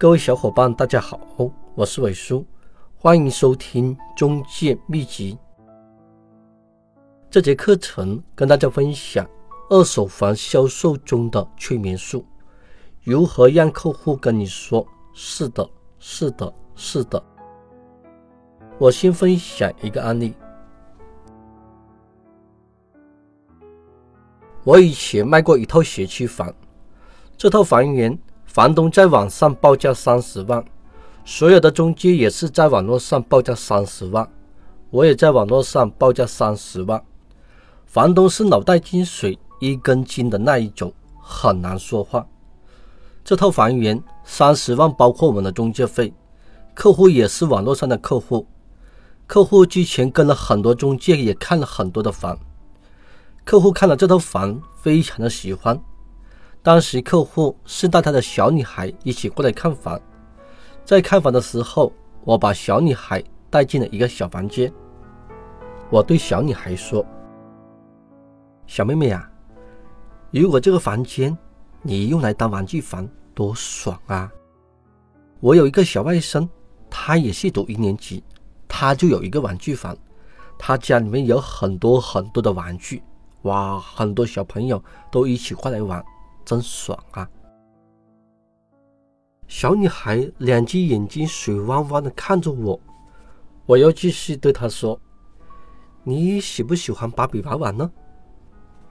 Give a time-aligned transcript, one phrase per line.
[0.00, 1.18] 各位小伙伴，大家好，
[1.74, 2.46] 我是伟叔，
[2.96, 5.36] 欢迎收听中介秘籍。
[7.28, 9.28] 这节课程跟大家分享
[9.70, 12.24] 二手房销售中的催眠术，
[13.02, 15.68] 如何让客户跟你说“是的，
[15.98, 17.20] 是的，是的”。
[18.78, 20.32] 我先分享一个案例。
[24.62, 26.54] 我以前卖过一套学区房，
[27.36, 28.16] 这套房源
[28.48, 30.64] 房东在网上报价三十万，
[31.22, 34.26] 所有的中介也是在网络上报价三十万，
[34.88, 37.00] 我也在网络上报价三十万。
[37.84, 42.26] 房东是脑袋进水一根筋的那一种，很难说话。
[43.22, 46.10] 这套房源三十万包括我们的中介费，
[46.74, 48.46] 客户也是网络上的客户，
[49.26, 52.36] 客户之前跟了很多中介，也看了很多的房。
[53.44, 55.78] 客户看了这套房，非常的喜欢。
[56.62, 59.98] 当时客户是带他的小女孩一起过来看房，
[60.84, 61.92] 在看房的时候，
[62.24, 64.72] 我把小女孩带进了一个小房间。
[65.88, 67.04] 我对小女孩说
[68.66, 69.30] ：“小妹妹啊，
[70.30, 71.36] 如果这个房间
[71.80, 74.30] 你用来当玩具房，多爽啊！
[75.40, 76.46] 我有一个小外甥，
[76.90, 78.22] 他也是读一年级，
[78.66, 79.96] 他就有一个玩具房，
[80.58, 83.02] 他家里面有很多很多的玩具。”
[83.42, 86.04] 哇，很多小朋友都一起过来玩，
[86.48, 87.28] 真爽啊！
[89.48, 92.80] 小女孩两只眼睛水汪汪的看着我，
[93.66, 94.98] 我又继续对她说
[96.02, 97.90] ：“你喜不喜欢芭比娃娃呢？”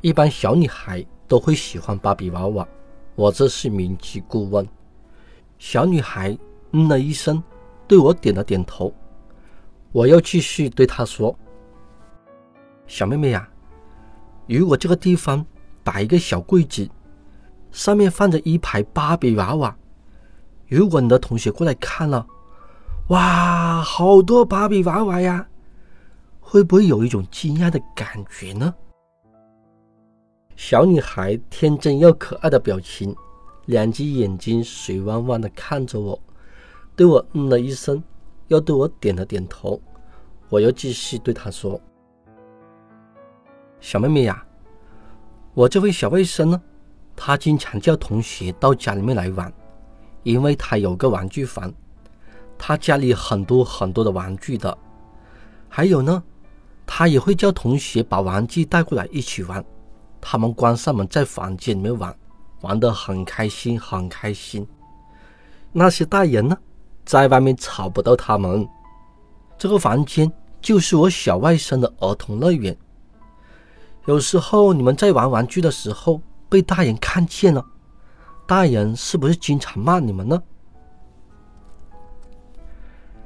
[0.00, 2.68] 一般小女孩都会喜欢芭比娃娃，
[3.16, 4.64] 我这是明知故问。
[5.58, 6.38] 小女孩
[6.70, 7.42] 嗯了一声，
[7.88, 8.94] 对我点了点头。
[9.90, 11.36] 我又继续对她说
[12.86, 13.50] ：“小妹妹呀。”
[14.46, 15.44] 如果这个地方
[15.82, 16.88] 摆一个小柜子，
[17.72, 19.76] 上面放着一排芭比娃娃，
[20.68, 22.26] 如果你的同学过来看了，
[23.08, 25.48] 哇，好多芭比娃娃呀，
[26.40, 28.74] 会不会有一种惊讶的感觉呢？
[30.56, 33.16] 小女孩天真又可爱的表情，
[33.66, 36.20] 两只眼睛水汪汪的看着我，
[36.94, 38.02] 对我嗯了一声，
[38.48, 39.80] 又对我点了点头。
[40.50, 41.80] 我又继续对她说。
[43.80, 44.44] 小妹妹呀，
[45.54, 46.60] 我这位小外甥呢，
[47.16, 49.52] 他经常叫同学到家里面来玩，
[50.22, 51.72] 因为他有个玩具房，
[52.58, 54.76] 他家里很多很多的玩具的。
[55.68, 56.22] 还有呢，
[56.86, 59.64] 他也会叫同学把玩具带过来一起玩，
[60.20, 62.14] 他们关上门在房间里面玩，
[62.62, 64.66] 玩得很开心，很开心。
[65.72, 66.58] 那些大人呢，
[67.04, 68.68] 在外面吵不到他们。
[69.56, 72.76] 这个房间就是我小外甥的儿童乐园。
[74.06, 77.64] 有时候你们在玩玩具的时候被大人看见了，
[78.46, 80.42] 大人是不是经常骂你们呢？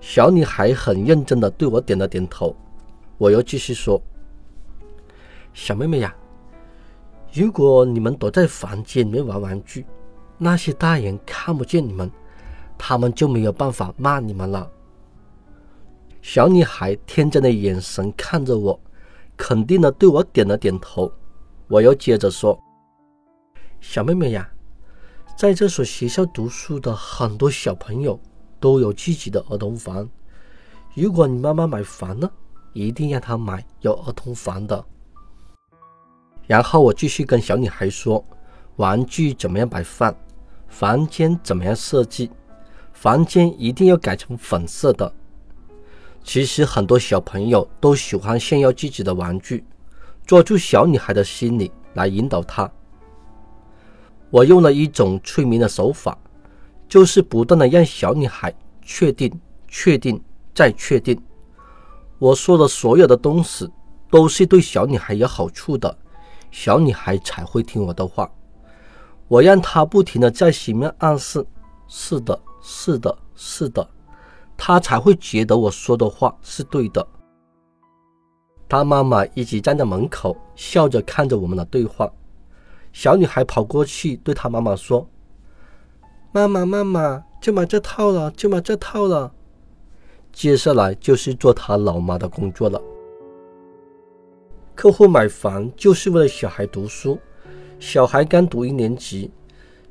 [0.00, 2.54] 小女孩很认真的对我点了点头，
[3.18, 4.00] 我又继续说
[5.54, 6.14] ：“小妹妹呀，
[7.32, 9.84] 如果你们躲在房间里面玩玩具，
[10.38, 12.08] 那些大人看不见你们，
[12.76, 14.70] 他们就没有办法骂你们了。”
[16.22, 18.78] 小女孩天真的眼神看着我。
[19.38, 21.12] 肯定的，对我点了点头。
[21.68, 22.58] 我又接着说
[23.80, 24.48] ：“小妹妹呀，
[25.36, 28.18] 在这所学校读书的很多小朋友
[28.58, 30.08] 都有自己的儿童房。
[30.94, 32.30] 如果你妈妈买房呢，
[32.72, 34.84] 一定让她买有儿童房的。”
[36.46, 38.24] 然后我继续跟小女孩说
[38.76, 40.14] ：“玩具怎么样摆放？
[40.68, 42.30] 房间怎么样设计？
[42.92, 45.12] 房间一定要改成粉色的。”
[46.24, 49.64] 其实很多小朋友都喜欢炫耀自己的玩具，
[50.24, 52.70] 抓住小女孩的心理来引导她。
[54.30, 56.16] 我用了一种催眠的手法，
[56.88, 59.32] 就是不断的让小女孩确定、
[59.68, 60.20] 确定
[60.54, 61.20] 再确定。
[62.18, 63.68] 我说的所有的东西
[64.10, 65.96] 都是对小女孩有好处的，
[66.50, 68.30] 小女孩才会听我的话。
[69.28, 71.44] 我让她不停的在心里面暗示：
[71.88, 73.88] 是的，是的，是的。
[74.56, 77.06] 她才会觉得我说的话是对的。
[78.68, 82.10] 他妈妈一直站在门口，笑着看着我们的对话。
[82.96, 85.06] 小女孩跑过去对她妈妈说
[86.32, 89.30] ：“妈妈，妈妈，就买这套了，就买这套了。”
[90.32, 92.80] 接下来就是做她老妈的工作了。
[94.74, 97.18] 客户买房就是为了小孩读书，
[97.78, 99.30] 小孩刚读一年级，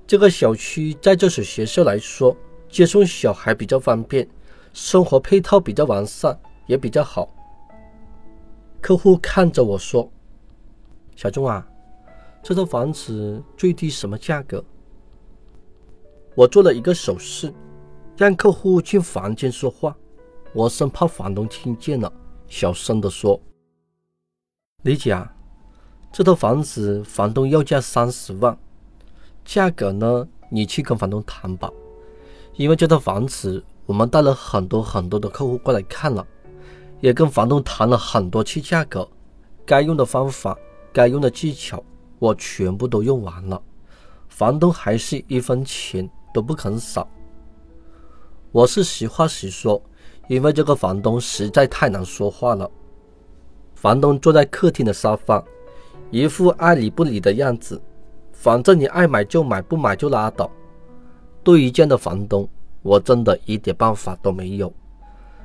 [0.07, 2.35] 这个小区在这所学校来说，
[2.69, 4.27] 接送小孩比较方便。
[4.73, 6.35] 生活配套比较完善，
[6.65, 7.29] 也比较好。
[8.81, 10.11] 客户看着我说
[11.15, 11.67] ：“小钟啊，
[12.47, 14.63] 这套房子最低什么价格？”
[16.37, 17.51] 我做了一个手势，
[18.15, 19.97] 让客户进房间说话，
[20.53, 22.13] 我生怕房东听见了，
[22.47, 23.41] 小声地说
[24.85, 25.35] ：“李姐啊，
[26.11, 28.55] 这套房子房东要价三十万，
[29.43, 31.67] 价格呢，你去跟房东谈吧。
[32.53, 36.23] 因为这套房子我们带了很多很多的客户过来看了，
[37.01, 39.09] 也跟房东谈了很多次价格，
[39.65, 40.55] 该用的方法、
[40.93, 41.83] 该用的技巧，
[42.25, 43.61] 我全部都用完了，
[44.27, 47.07] 房东还是一分钱都不肯少。”
[48.51, 49.79] 我是实话实说，
[50.27, 52.67] 因为这个房东实在太难说话了。
[53.75, 55.43] 房东坐在客厅的沙发，
[56.09, 57.79] 一副爱理不理的样子，
[58.31, 60.49] 反正你爱买就买，不买就拉倒。
[61.43, 62.49] 对于这样的房东，
[62.81, 64.73] 我真的一点办法都没有。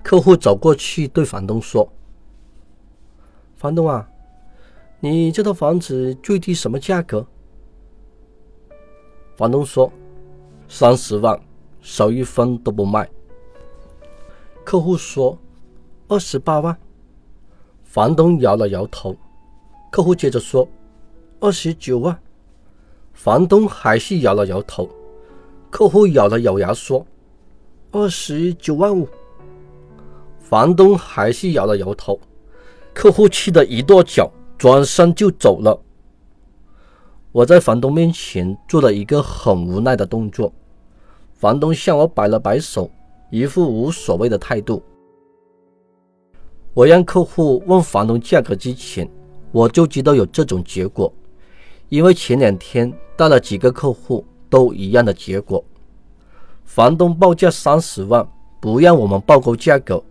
[0.02, 1.86] 客户走过去对房东说
[3.54, 4.08] ：“房东啊，
[5.00, 7.26] 你这套房子最低什么价格？”
[9.37, 9.91] 房东说
[10.69, 11.38] ：“三十万。”
[11.81, 13.08] 少一分都不卖。
[14.64, 15.37] 客户说
[16.08, 16.76] ：“二十八万。”
[17.82, 19.17] 房东摇了摇头。
[19.91, 20.69] 客户接着说
[21.41, 22.17] ：“二十九万。”
[23.12, 24.88] 房东还是摇了摇头。
[25.70, 27.05] 客户咬了咬牙说
[27.93, 29.08] ：“二十九万五。”
[30.38, 32.19] 房东还是摇了摇头。
[32.93, 35.80] 客户气得一跺脚，转身就走了。
[37.32, 40.52] 我在房东面前做了一个很无奈的动作。
[41.32, 42.90] 房东向我摆了摆手，
[43.30, 44.82] 一副无所谓的态度。
[46.74, 49.10] 我让客户问房东价格之前，
[49.50, 51.10] 我就知道有这种结果，
[51.88, 55.64] 因为前两天带了几个客户都一样的结果。
[56.66, 58.28] 房东报价三十万，
[58.60, 60.04] 不让我们报高价格，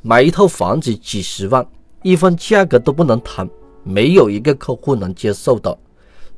[0.00, 1.64] 买一套房子几十万，
[2.02, 3.48] 一分价格都不能谈，
[3.84, 5.76] 没有一个客户能接受的，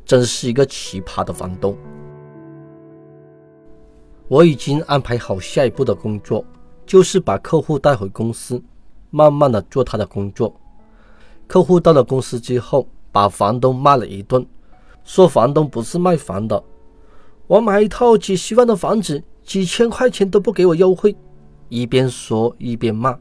[0.04, 1.76] 真是一个奇葩的房东。
[4.28, 6.44] 我已经安排好下一步的工作，
[6.86, 8.62] 就是把客户带回公司，
[9.10, 10.54] 慢慢的做他的工作。
[11.46, 14.44] 客户到了公司之后，把房东骂了一顿，
[15.04, 16.64] 说房东不是卖房的，
[17.46, 21.14] 我买一套几十万的房子，几千块钱都不给我优惠。
[21.68, 23.18] 一边说一边骂。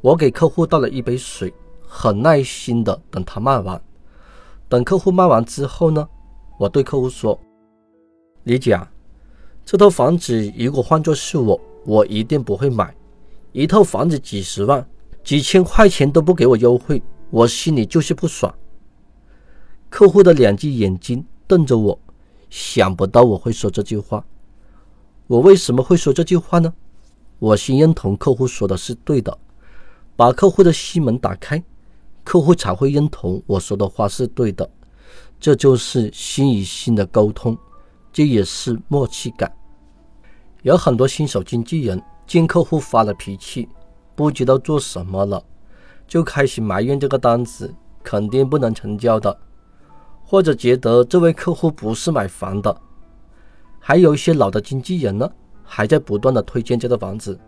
[0.00, 1.52] 我给客户倒了一杯水，
[1.88, 3.80] 很耐心的等他卖完。
[4.68, 6.06] 等客户卖完之后呢，
[6.58, 7.40] 我对客户说
[8.44, 8.78] ：“李姐。”
[9.64, 12.94] 这套房子如果换作是我，我一定不会买。
[13.52, 14.86] 一套房子几十万，
[15.24, 18.54] 几千块钱都不给我优惠，我心里就是不爽。
[19.90, 21.98] 客户的两只眼睛瞪着我，
[22.48, 24.24] 想不到我会说这句话。
[25.26, 26.72] 我为什么会说这句话呢？
[27.38, 29.36] 我先认同客户说的是对的，
[30.16, 31.62] 把客户的心门打开，
[32.28, 34.68] 客户才会认同我说的话是对的。
[35.40, 37.56] 这就是心与心的沟通，
[38.12, 39.50] 这也是默契感。
[40.60, 43.66] 有很多新手经纪人见客户发了脾气，
[44.14, 45.42] 不知道做什么了，
[46.06, 49.34] 就开始埋怨这个单子肯定不能成交的，
[50.22, 52.78] 或者觉得这位客户不是买房的。
[53.80, 55.30] 还有一些老的经纪人呢，
[55.64, 57.40] 还在不断的推荐这个房子。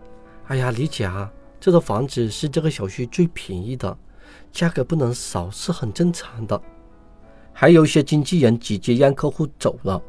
[0.47, 1.31] 哎呀，李姐啊，
[1.61, 3.95] 这套房子是这个小区最便宜的，
[4.53, 6.61] 价格不能少是很正常的。
[7.53, 10.01] 还有一些经纪人直接让客户走了。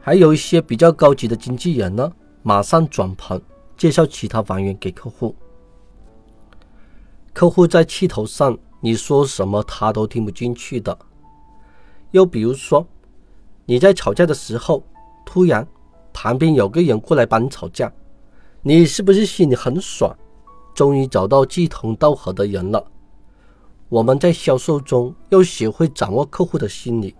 [0.00, 2.10] 还有一些比较高级的经纪人呢，
[2.42, 3.40] 马上转盘
[3.76, 5.34] 介绍其他房源给客户。
[7.32, 10.96] 客户在气头上，你说什么他都听不进去的。
[12.12, 12.86] 又比如说，
[13.66, 14.82] 你在吵架的时候，
[15.26, 15.66] 突然
[16.12, 17.92] 旁边有个人过来帮你吵架，
[18.62, 20.16] 你是不是心里很爽？
[20.74, 22.84] 终于找到志同道合的人了。
[23.88, 27.14] 我们在销售中要学会掌握客户的心理，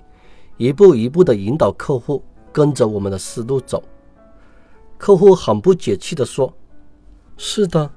[0.57, 2.23] 一步一步的引导客户。
[2.51, 3.81] 跟着我们的思路走，
[4.97, 6.53] 客户很不解气的说
[7.37, 7.89] ：“是的，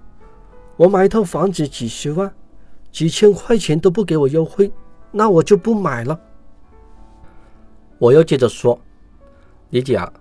[0.75, 2.31] 我买一套房子几十万，
[2.91, 4.71] 几千块钱都不给我优惠，
[5.09, 6.19] 那我就不买了。”
[7.97, 8.79] 我又接着说
[9.71, 10.13] ：“李姐啊，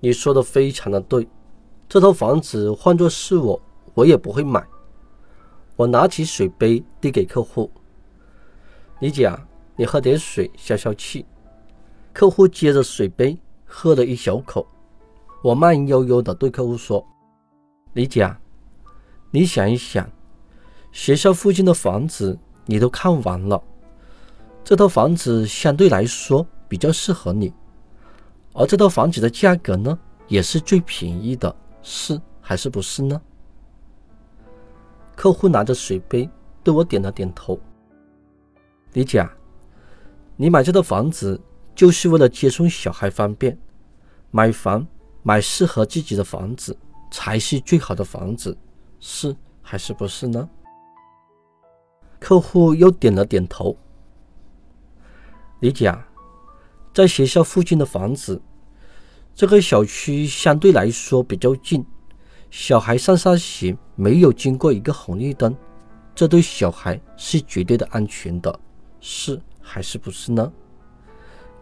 [0.00, 1.26] 你说的非常的对，
[1.88, 3.58] 这套房子换作是我，
[3.94, 4.62] 我也不会买。”
[5.76, 7.70] 我拿起水杯递给客户
[9.00, 9.32] ：“李姐，
[9.76, 11.24] 你喝点水消消气。”
[12.12, 13.38] 客户接着水杯。
[13.74, 14.66] 喝了一小口，
[15.42, 17.02] 我慢悠悠的对客户说
[17.94, 18.30] ：“李姐，
[19.30, 20.06] 你想一想，
[20.92, 23.58] 学校附近的房子你都看完了，
[24.62, 27.50] 这套房子相对来说比较适合你，
[28.52, 29.98] 而这套房子的价格呢，
[30.28, 33.18] 也是最便宜的，是还是不是呢？”
[35.14, 36.28] 客户拿着水杯
[36.62, 37.58] 对我点了点头。
[38.92, 39.26] 李姐，
[40.36, 41.40] 你买这套房子。
[41.74, 43.58] 就是为了接送小孩方便，
[44.30, 44.86] 买房
[45.22, 46.76] 买适合自己的房子。
[47.10, 48.56] 才是最好的房子，
[49.00, 50.48] 是还是不是呢？
[52.18, 53.76] 客户又点了点头。
[55.60, 55.94] 李姐，
[56.94, 58.40] 在学校附近的房子，
[59.34, 61.84] 这个小区相对来说比较近，
[62.52, 65.56] 小孩上下学没有经过一个红绿灯，
[66.14, 68.60] 这对小孩是绝对的安全的，
[69.00, 70.52] 是还是不是呢？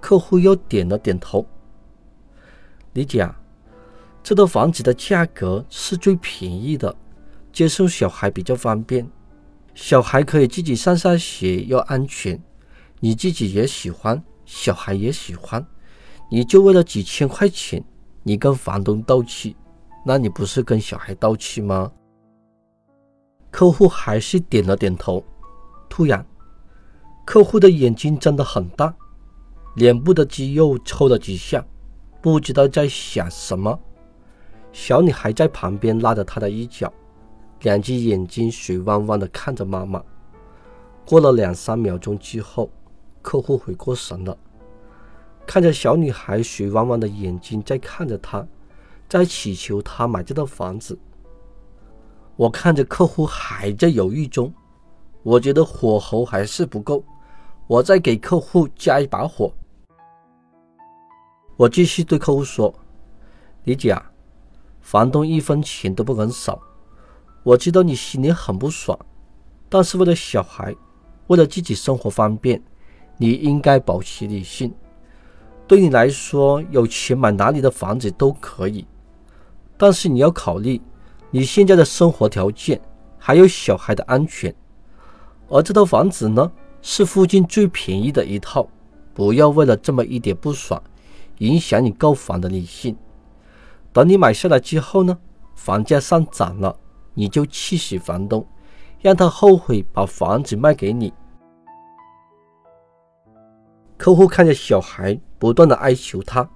[0.00, 1.46] 客户又点了点头。
[2.94, 3.40] 理解啊，
[4.20, 6.92] 这套房子的价格是最便宜的，
[7.52, 9.08] 接送小孩比较方便，
[9.76, 12.42] 小孩可以自己上下学又安全，
[12.98, 15.64] 你自己也喜欢，小孩也喜欢，
[16.32, 17.80] 你就为了几千块钱，
[18.24, 19.54] 你跟房东斗气，
[20.04, 21.92] 那你不是跟小孩道歉吗？
[23.50, 25.22] 客户还是点了点头。
[25.88, 26.24] 突然，
[27.26, 28.94] 客户的眼睛睁得很大，
[29.74, 31.64] 脸部的肌肉抽了几下。
[32.22, 33.78] 不知道在想什么，
[34.72, 36.92] 小女孩在旁边拉着他的衣角，
[37.62, 40.02] 两只眼睛水汪汪的看着妈妈。
[41.04, 42.70] 过了两三秒钟之后，
[43.22, 44.36] 客户回过神了，
[45.46, 48.46] 看着小女孩水汪汪的眼睛在看着他，
[49.10, 50.96] 在祈求他买这套房子。
[52.36, 54.54] 我看着客户还在犹豫中，
[55.24, 57.02] 我觉得火候还是不够，
[57.66, 59.52] 我再给客户加一把火。
[61.56, 62.72] 我继续对客户说
[63.64, 64.12] ：“李姐啊，
[64.80, 66.62] 房东一分钱都不肯少。
[67.42, 68.96] 我知道你心里很不爽，
[69.68, 70.72] 但是为了小孩，
[71.26, 72.62] 为了自己生活方便，
[73.16, 74.72] 你应该保持理性。
[75.66, 78.86] 对你来说，有钱买哪里的房子都可以，
[79.80, 80.78] 但是你要考虑
[81.30, 82.78] 你现在的生活条件，
[83.16, 84.54] 还有小孩的安全。
[85.48, 88.68] 而这套房子呢，是附近最便宜的一套。
[89.14, 90.78] 不要为了这么一点不爽。”
[91.40, 92.94] 影响你购房的理性。
[93.94, 95.18] 等你买下来之后呢，
[95.54, 96.76] 房价上涨了，
[97.14, 98.46] 你就气死房东，
[99.00, 101.10] 让他后悔把房子卖给你。
[103.96, 106.46] 客户看着小孩不断的哀求他，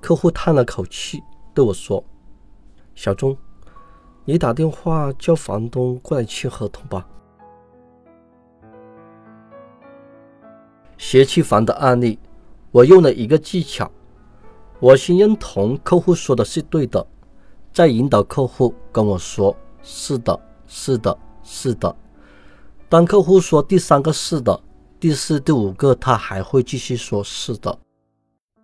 [0.00, 1.20] 客户叹了口气
[1.54, 2.04] 对我说
[2.94, 3.34] ：“小钟，
[4.24, 7.06] 你打电话叫房东过来签合同吧。”
[10.98, 12.18] 学区房的案例。
[12.70, 13.88] 我用了一个技巧，
[14.80, 17.06] 我先认同客户说的是对的，
[17.72, 21.96] 再引导客户跟我说是的，是的，是的。
[22.88, 24.60] 当客户说第三个是的，
[24.98, 27.78] 第四、第五个他还会继续说是的，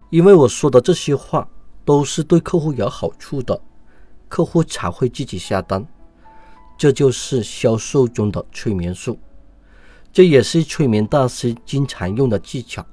[0.09, 1.49] 因为我说的这些话
[1.91, 3.61] 都是对客户有好处的，
[4.29, 5.85] 客户才会自己下单。
[6.79, 9.19] 这就是销售中的催眠术，
[10.13, 12.87] 这也是催眠大师经常用的技巧。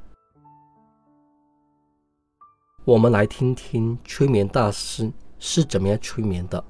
[2.85, 6.65] 我们来听听催眠大师是怎么样催眠的。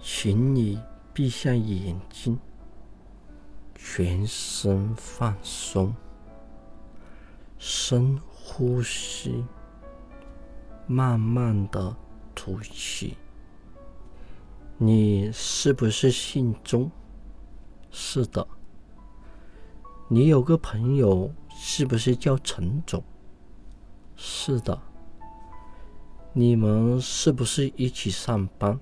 [0.00, 0.80] 请你
[1.12, 2.38] 闭上眼睛，
[3.74, 5.92] 全身放松，
[7.58, 9.44] 深呼吸，
[10.90, 11.94] 慢慢的
[12.34, 13.14] 吐气。
[14.78, 16.90] 你是不是姓钟？
[17.90, 18.46] 是的。
[20.08, 23.04] 你有个朋友是不是叫陈总？
[24.16, 24.80] 是的，
[26.32, 28.80] 你们是不是一起上班？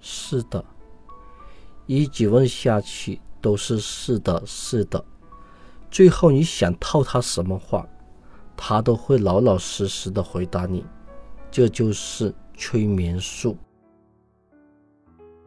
[0.00, 0.62] 是的，
[1.86, 5.02] 一直问下去都是是的，是的。
[5.90, 7.88] 最后你想套他什么话，
[8.54, 10.84] 他都会老老实实的回答你。
[11.54, 13.56] 这就是催眠术。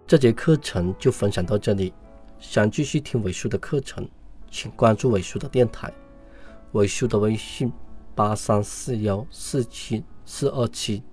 [0.05, 1.93] 这节课程就分享到这里。
[2.39, 4.07] 想继续听伟叔的课程，
[4.49, 5.93] 请关注伟叔的电台，
[6.71, 7.69] 伟叔的微信。
[8.15, 11.03] 八三四幺四七四二七。